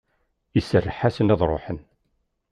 [0.59, 1.79] Iserreḥ-asen ad ruḥen.